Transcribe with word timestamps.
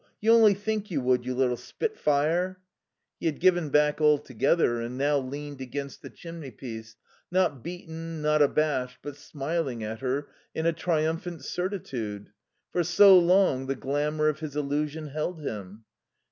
You 0.19 0.31
only 0.33 0.55
think 0.55 0.89
you 0.89 0.99
would, 1.01 1.27
you 1.27 1.35
little 1.35 1.55
spitfire." 1.57 2.59
He 3.19 3.27
had 3.27 3.39
given 3.39 3.69
back 3.69 4.01
altogether 4.01 4.81
and 4.81 4.97
now 4.97 5.19
leaned 5.19 5.61
against 5.61 6.01
the 6.01 6.09
chimneypiece, 6.09 6.95
not 7.29 7.63
beaten, 7.63 8.19
not 8.23 8.41
abashed, 8.41 8.97
but 9.03 9.15
smiling 9.15 9.83
at 9.83 9.99
her 9.99 10.29
in 10.55 10.65
a 10.65 10.73
triumphant 10.73 11.45
certitude. 11.45 12.31
For 12.71 12.83
so 12.83 13.19
long 13.19 13.67
the 13.67 13.75
glamour 13.75 14.27
of 14.27 14.39
his 14.39 14.55
illusion 14.55 15.09
held 15.09 15.41
him. 15.43 15.83